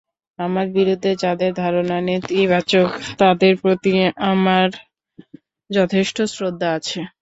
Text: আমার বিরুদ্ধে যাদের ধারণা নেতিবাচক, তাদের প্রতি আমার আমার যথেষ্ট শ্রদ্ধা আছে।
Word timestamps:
আমার 0.39 0.67
বিরুদ্ধে 0.75 1.11
যাদের 1.23 1.51
ধারণা 1.61 1.97
নেতিবাচক, 2.07 2.89
তাদের 3.19 3.53
প্রতি 3.61 3.91
আমার 3.99 4.09
আমার 4.31 4.67
যথেষ্ট 5.69 6.17
শ্রদ্ধা 6.33 6.69
আছে। 6.77 6.99